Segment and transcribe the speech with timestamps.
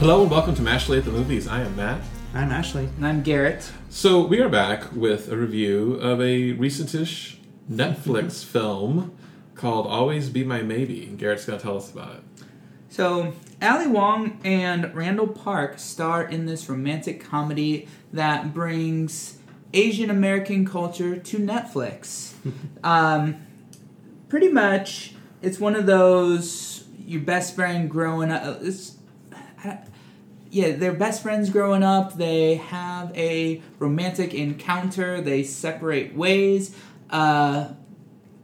[0.00, 1.46] Hello and welcome to Mashley at the Movies.
[1.46, 2.00] I am Matt.
[2.32, 2.88] I'm Ashley.
[2.96, 3.70] And I'm Garrett.
[3.90, 7.36] So we are back with a review of a recentish
[7.70, 9.14] Netflix film
[9.54, 11.04] called Always Be My Maybe.
[11.04, 12.22] And Garrett's going to tell us about it.
[12.88, 19.36] So, Ali Wong and Randall Park star in this romantic comedy that brings
[19.74, 22.32] Asian American culture to Netflix.
[22.82, 23.36] um,
[24.30, 28.62] pretty much, it's one of those your best friend growing up.
[28.62, 28.96] It's,
[30.50, 32.16] yeah, they're best friends growing up.
[32.16, 35.20] They have a romantic encounter.
[35.20, 36.74] They separate ways.
[37.08, 37.68] Uh,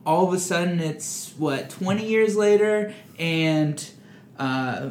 [0.04, 3.84] all of a sudden, it's what twenty years later, and
[4.38, 4.90] uh,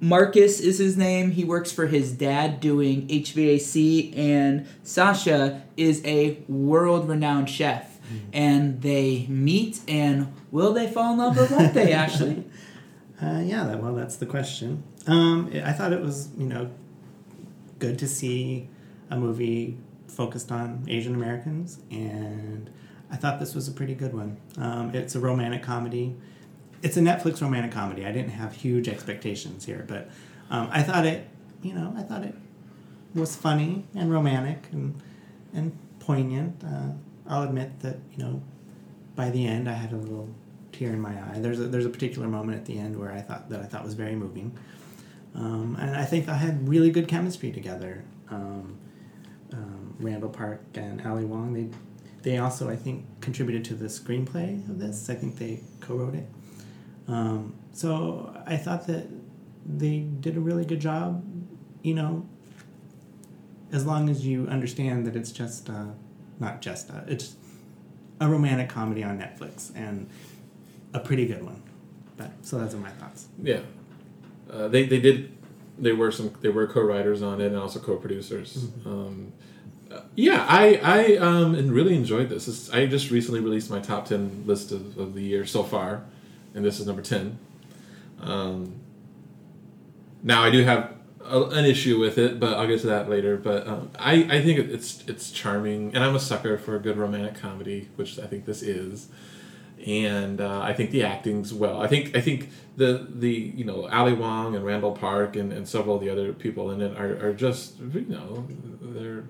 [0.00, 1.30] Marcus is his name.
[1.30, 8.00] He works for his dad doing HVAC, and Sasha is a world-renowned chef.
[8.02, 8.18] Mm.
[8.32, 12.44] And they meet, and will they fall in love or won't they, Ashley?
[13.22, 14.82] Uh, yeah, well, that's the question.
[15.06, 16.70] Um, I thought it was, you know,
[17.78, 18.68] good to see
[19.10, 22.68] a movie focused on Asian Americans, and
[23.10, 24.38] I thought this was a pretty good one.
[24.58, 26.16] Um, it's a romantic comedy.
[26.82, 28.04] It's a Netflix romantic comedy.
[28.04, 30.10] I didn't have huge expectations here, but
[30.50, 31.28] um, I thought it,
[31.62, 32.34] you know, I thought it
[33.14, 35.00] was funny and romantic and
[35.54, 36.62] and poignant.
[36.64, 36.92] Uh,
[37.28, 38.42] I'll admit that, you know,
[39.14, 40.28] by the end, I had a little
[40.72, 41.38] tear in my eye.
[41.38, 43.84] There's a, there's a particular moment at the end where I thought that I thought
[43.84, 44.56] was very moving.
[45.34, 48.04] Um, and I think I had really good chemistry together.
[48.28, 48.78] Um,
[49.52, 51.68] um, Randall Park and Ali Wong, they
[52.22, 55.08] they also I think contributed to the screenplay of this.
[55.10, 56.26] I think they co-wrote it.
[57.08, 59.06] Um, so I thought that
[59.66, 61.24] they did a really good job.
[61.82, 62.26] You know,
[63.72, 65.86] as long as you understand that it's just uh,
[66.38, 67.36] not just uh, it's
[68.20, 70.08] a romantic comedy on Netflix and
[70.94, 71.62] a pretty good one.
[72.16, 73.28] But so those are my thoughts.
[73.42, 73.60] Yeah,
[74.50, 75.32] uh, they they did.
[75.78, 76.32] They were some.
[76.40, 78.56] They were co-writers on it and also co-producers.
[78.56, 78.88] Mm-hmm.
[78.88, 79.32] Um,
[79.90, 82.46] uh, yeah, I I um and really enjoyed this.
[82.46, 82.70] this.
[82.70, 86.04] I just recently released my top ten list of, of the year so far,
[86.54, 87.38] and this is number ten.
[88.20, 88.74] Um,
[90.22, 90.92] now I do have
[91.24, 93.36] a, an issue with it, but I'll get to that later.
[93.36, 96.96] But um, I I think it's it's charming, and I'm a sucker for a good
[96.96, 99.08] romantic comedy, which I think this is
[99.86, 101.80] and uh, I think the acting's well.
[101.80, 105.68] I think I think the the you know Ali Wong and Randall Park and, and
[105.68, 108.46] several of the other people in it are, are just you know
[108.80, 109.24] they're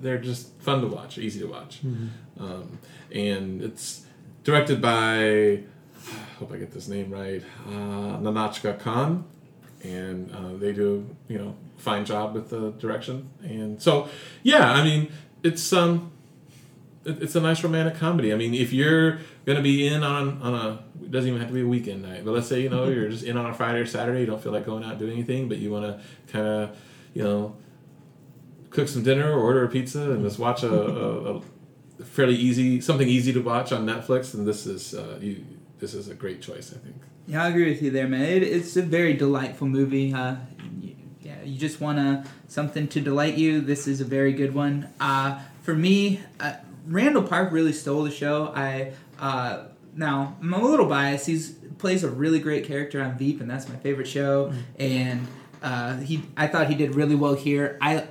[0.00, 2.42] they're just fun to watch, easy to watch, mm-hmm.
[2.42, 2.78] um,
[3.12, 4.06] and it's
[4.42, 5.62] directed by I
[6.38, 9.24] hope I get this name right uh, Nahnatchka Khan,
[9.82, 14.08] and uh, they do you know fine job with the direction, and so
[14.42, 15.12] yeah, I mean
[15.44, 16.10] it's um
[17.04, 18.32] it's a nice romantic comedy.
[18.32, 21.54] I mean, if you're gonna be in on on a it doesn't even have to
[21.54, 23.78] be a weekend night, but let's say you know you're just in on a Friday
[23.78, 26.32] or Saturday, you don't feel like going out and doing anything, but you want to
[26.32, 26.76] kind of
[27.12, 27.56] you know
[28.70, 31.42] cook some dinner or order a pizza and just watch a, a, a,
[32.04, 35.44] fairly easy something easy to watch on Netflix, and this is uh, you
[35.78, 36.96] this is a great choice, I think.
[37.26, 38.22] Yeah, I agree with you there, man.
[38.22, 40.12] It, it's a very delightful movie.
[40.12, 40.36] Uh,
[40.80, 43.60] you, yeah, you just want to something to delight you.
[43.60, 44.88] This is a very good one.
[45.00, 46.54] Uh, for me, uh,
[46.86, 48.52] Randall Park really stole the show.
[48.54, 49.64] I uh,
[49.94, 51.26] now I'm a little biased.
[51.26, 54.46] He's plays a really great character on Veep, and that's my favorite show.
[54.46, 54.60] Mm-hmm.
[54.78, 55.28] And
[55.62, 57.78] uh, he, I thought he did really well here.
[57.80, 58.06] I,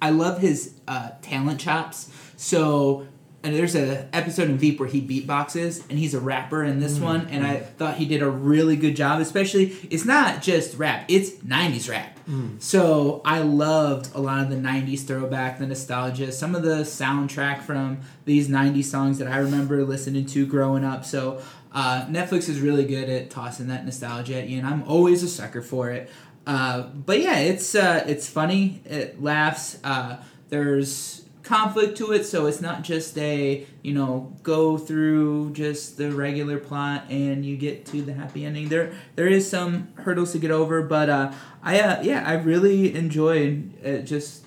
[0.00, 2.10] I love his uh, talent chops.
[2.36, 3.06] So
[3.44, 6.94] and there's a episode in Veep where he beatboxes, and he's a rapper in this
[6.94, 7.04] mm-hmm.
[7.04, 9.20] one, and I thought he did a really good job.
[9.20, 12.18] Especially, it's not just rap; it's '90s rap.
[12.26, 12.60] Mm.
[12.60, 17.62] So I loved a lot of the '90s throwback, the nostalgia, some of the soundtrack
[17.62, 21.04] from these '90s songs that I remember listening to growing up.
[21.04, 25.22] So uh, Netflix is really good at tossing that nostalgia at you, and I'm always
[25.22, 26.10] a sucker for it.
[26.46, 28.80] Uh, but yeah, it's uh, it's funny.
[28.86, 29.78] It laughs.
[29.84, 30.16] Uh,
[30.48, 36.10] there's conflict to it so it's not just a you know go through just the
[36.10, 38.68] regular plot and you get to the happy ending.
[38.68, 41.32] There there is some hurdles to get over but uh
[41.62, 44.44] i uh, yeah i really enjoyed it just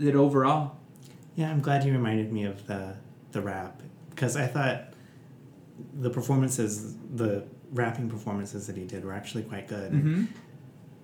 [0.00, 0.76] it overall.
[1.36, 2.96] Yeah i'm glad you reminded me of the
[3.30, 3.80] the rap
[4.10, 4.92] because i thought
[5.94, 9.92] the performances the rapping performances that he did were actually quite good.
[9.92, 10.24] Mm-hmm.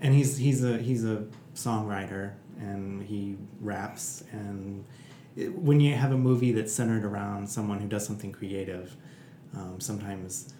[0.00, 1.24] and he's he's a he's a
[1.54, 4.84] songwriter and he raps and
[5.46, 8.96] when you have a movie that's centered around someone who does something creative,
[9.54, 10.52] um, sometimes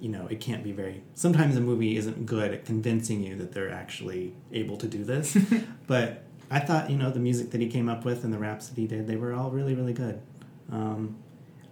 [0.00, 1.02] you know it can't be very.
[1.14, 5.36] Sometimes a movie isn't good at convincing you that they're actually able to do this.
[5.86, 8.68] but I thought you know the music that he came up with and the raps
[8.68, 10.20] that he did, they were all really really good.
[10.70, 11.16] Um,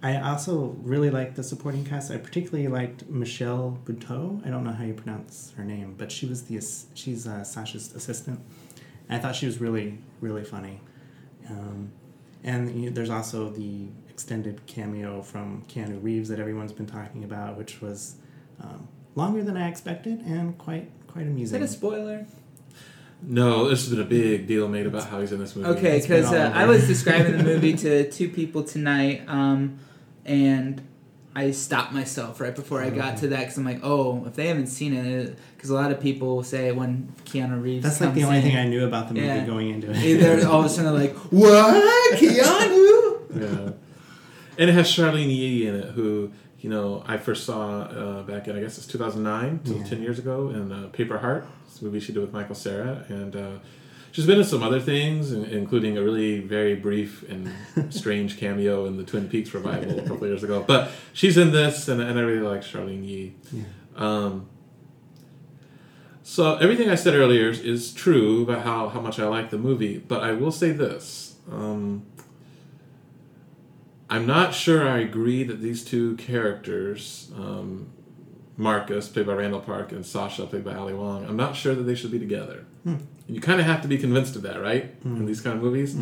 [0.03, 2.11] I also really liked the supporting cast.
[2.11, 4.45] I particularly liked Michelle Buteau.
[4.45, 6.59] I don't know how you pronounce her name, but she was the
[6.95, 8.41] she's uh, Sasha's assistant.
[9.07, 10.81] And I thought she was really really funny.
[11.49, 11.91] Um,
[12.43, 17.57] and you there's also the extended cameo from Keanu Reeves that everyone's been talking about,
[17.57, 18.15] which was
[18.61, 21.61] um, longer than I expected and quite quite amusing.
[21.61, 22.25] Is that a spoiler?
[23.23, 25.69] No, this has been a big deal made about how he's in this movie.
[25.77, 26.51] Okay, because uh.
[26.55, 29.79] I was describing the movie to two people tonight, um,
[30.25, 30.81] and
[31.33, 34.47] I stopped myself right before I got to that because I'm like, oh, if they
[34.47, 37.83] haven't seen it, because a lot of people say when Keanu Reeves.
[37.83, 39.45] That's like the only in, thing I knew about the movie Yeah.
[39.45, 40.19] going into it.
[40.19, 43.39] They're all of a sudden like, what, Keanu?
[43.39, 43.71] Yeah.
[44.57, 48.47] And it has Charlyne Yi in it, who, you know, I first saw uh, back
[48.47, 49.83] in, I guess it's 2009, so Yeah.
[49.85, 53.05] 10 years ago, in uh, Paper Heart, this movie she did with Michael Cera.
[53.07, 53.51] And uh,
[54.11, 57.51] she's been in some other things, including a really very brief and
[57.93, 60.63] strange cameo in the Twin Peaks revival a couple years ago.
[60.65, 63.35] But she's in this, and, and I really like Charlyne Yi.
[63.51, 63.63] Yeah.
[63.95, 64.49] Um,
[66.23, 69.57] so everything I said earlier is, is true about how, how much I like the
[69.57, 71.35] movie, but I will say this.
[71.51, 72.05] Um,
[74.09, 77.91] I'm not sure I agree that these two characters, um,
[78.61, 81.83] Marcus, played by Randall Park, and Sasha, played by Ali Wong, I'm not sure that
[81.83, 82.65] they should be together.
[83.27, 84.93] You kind of have to be convinced of that, right?
[85.03, 85.95] In these kind of movies.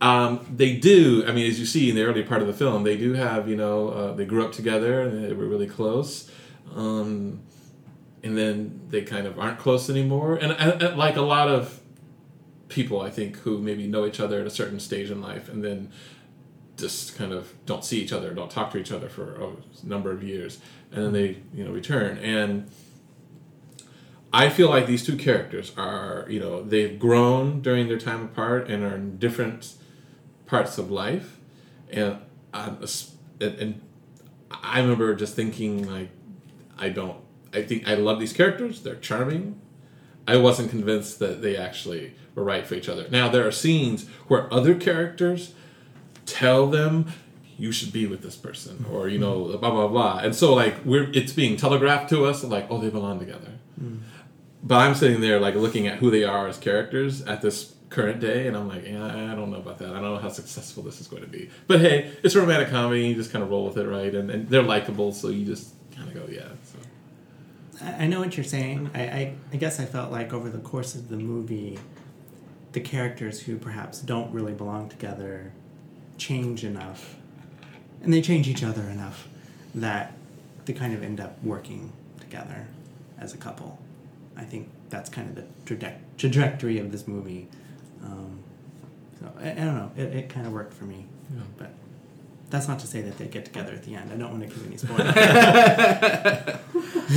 [0.00, 1.24] Um, they do.
[1.26, 3.48] I mean, as you see in the early part of the film, they do have.
[3.48, 6.30] You know, uh, they grew up together and they were really close.
[6.74, 7.40] Um,
[8.22, 10.36] and then they kind of aren't close anymore.
[10.36, 11.80] And, and, and like a lot of
[12.68, 15.62] people, I think, who maybe know each other at a certain stage in life, and
[15.64, 15.92] then
[16.76, 20.10] just kind of don't see each other, don't talk to each other for a number
[20.10, 20.60] of years,
[20.92, 22.18] and then they you know return.
[22.18, 22.70] And
[24.32, 28.68] I feel like these two characters are you know they've grown during their time apart
[28.68, 29.74] and are in different
[30.46, 31.38] parts of life,
[31.90, 32.18] and
[32.52, 32.78] I'm,
[33.40, 33.80] and,
[34.50, 36.10] I remember just thinking like
[36.78, 37.18] I don't
[37.52, 39.60] I think I love these characters they're charming
[40.28, 43.06] I wasn't convinced that they actually were right for each other.
[43.10, 45.54] Now there are scenes where other characters
[46.36, 47.06] tell them
[47.58, 50.74] you should be with this person or you know blah blah blah and so like
[50.84, 53.52] we're it's being telegraphed to us like oh they belong together.
[53.78, 53.98] Hmm.
[54.62, 58.20] But i'm sitting there like looking at who they are as characters at this current
[58.20, 59.90] day and i'm like yeah, i don't know about that.
[59.90, 61.50] I don't know how successful this is going to be.
[61.66, 64.14] But hey it's a romantic comedy you just kind of roll with it right?
[64.14, 66.78] And, and they're likable so you just kind of go yeah so.
[67.82, 68.90] I I know what you're saying.
[68.94, 71.78] I, I, I guess I felt like over the course of the movie,
[72.72, 75.52] the characters who perhaps don't really belong together
[76.18, 77.16] change enough,
[78.02, 79.28] and they change each other enough
[79.74, 80.12] that
[80.64, 82.66] they kind of end up working together
[83.18, 83.78] as a couple.
[84.36, 87.48] I think that's kind of the traje- trajectory of this movie.
[88.04, 88.38] Um,
[89.20, 89.90] so I, I don't know.
[89.96, 91.40] It, it kind of worked for me, Yeah.
[91.58, 91.70] but
[92.50, 94.10] that's not to say that they get together at the end.
[94.12, 94.76] I don't want to give any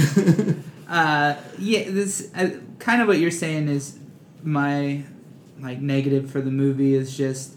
[0.09, 0.55] spoilers.
[0.89, 2.49] Uh, yeah, this uh,
[2.79, 3.99] kind of what you're saying is
[4.41, 5.03] my
[5.59, 7.53] like negative for the movie is just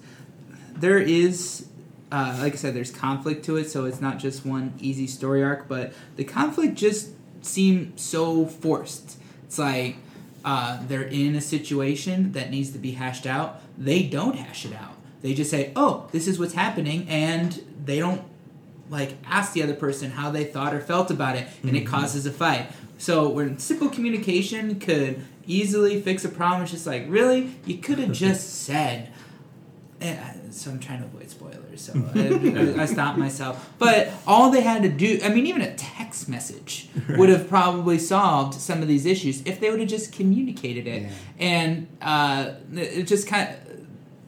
[0.75, 1.67] there is
[2.13, 5.43] uh, like I said, there's conflict to it, so it's not just one easy story
[5.43, 7.11] arc, but the conflict just
[7.41, 9.17] seems so forced.
[9.45, 9.97] It's like
[10.45, 13.63] uh, they're in a situation that needs to be hashed out.
[13.79, 14.95] They don't hash it out.
[15.23, 18.23] They just say, "Oh, this is what's happening," and they don't
[18.91, 22.26] like ask the other person how they thought or felt about it, and it causes
[22.26, 22.71] a fight.
[22.99, 27.99] So when simple communication could easily fix a problem, it's just like, really, you could
[27.99, 29.11] have just said.
[30.02, 33.73] And I- so I'm trying to avoid spoilers, so I, I stopped myself.
[33.78, 37.99] But all they had to do, I mean, even a text message would have probably
[37.99, 41.02] solved some of these issues if they would have just communicated it.
[41.02, 41.11] Yeah.
[41.38, 43.56] And uh, it just kind of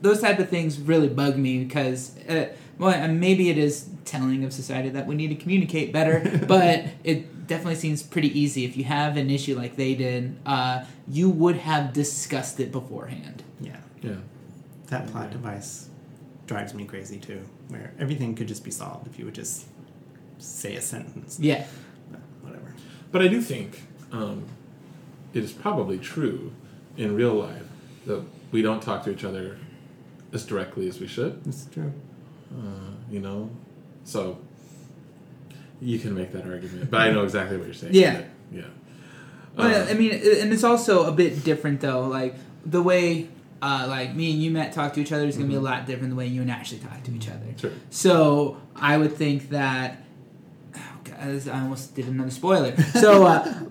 [0.05, 2.47] those type of things really bug me because uh,
[2.79, 7.47] well maybe it is telling of society that we need to communicate better but it
[7.47, 11.57] definitely seems pretty easy if you have an issue like they did uh, you would
[11.57, 13.77] have discussed it beforehand yeah.
[14.03, 14.17] yeah
[14.89, 15.89] That plot device
[16.47, 19.67] drives me crazy too, where everything could just be solved if you would just
[20.39, 21.39] say a sentence.
[21.41, 21.67] yeah
[22.11, 22.75] But whatever.
[23.13, 24.45] But I do think um,
[25.33, 26.53] it is probably true
[26.97, 27.63] in real life
[28.07, 28.23] that
[28.53, 29.57] we don't talk to each other
[30.33, 31.41] as directly as we should.
[31.47, 31.93] It's true.
[32.53, 33.51] Uh, you know,
[34.05, 34.39] so
[35.81, 36.91] you can make that argument.
[36.91, 37.95] But I know exactly what you're saying.
[37.95, 38.23] Yeah.
[38.53, 38.63] yeah.
[39.57, 42.07] Well, Uh, I mean, and it's also a bit different though.
[42.07, 42.35] Like
[42.67, 43.29] the way,
[43.67, 45.61] uh, like me and you, Matt, talk to each other is going to be a
[45.61, 47.47] lot different than the way you and Ashley talk to each other.
[47.57, 47.71] Sure.
[47.91, 50.03] So I would think that.
[50.77, 52.75] Oh God, I almost did another spoiler.
[52.93, 53.63] So, uh,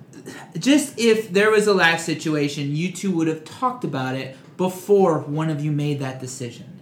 [0.57, 5.19] just if there was a laugh situation, you two would have talked about it before
[5.19, 6.79] one of you made that decision.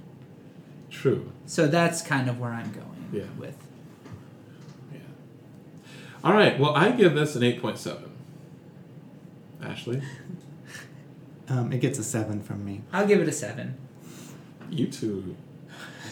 [0.89, 1.31] True.
[1.47, 3.23] So that's kind of where I'm going Yeah.
[3.39, 3.57] with
[4.93, 4.99] Yeah.
[6.23, 6.59] All right.
[6.59, 8.11] Well, I give this an eight point seven.
[9.63, 10.01] Ashley,
[11.51, 12.81] Um, it gets a seven from me.
[12.93, 13.75] I'll give it a seven.
[14.69, 15.35] you two,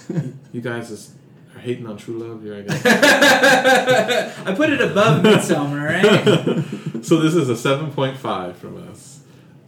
[0.51, 1.15] you guys is,
[1.55, 2.43] are hating on True Love.
[2.43, 2.85] You're I guess.
[4.45, 7.03] I put it above Midsommar, right?
[7.05, 9.21] so this is a seven point five from us.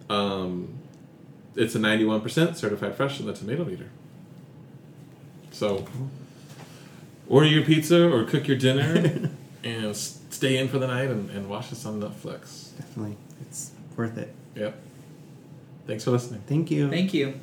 [0.10, 0.74] Um,
[1.56, 3.90] it's a ninety-one percent certified fresh in the tomato meter.
[5.52, 5.88] So,
[7.30, 9.30] order your pizza or cook your dinner,
[9.64, 12.76] and stay in for the night and, and watch this on Netflix.
[12.78, 14.36] Definitely, it's worth it.
[14.56, 14.76] Yep.
[15.86, 16.44] Thanks for listening.
[16.48, 16.90] Thank you.
[16.90, 17.40] Thank you.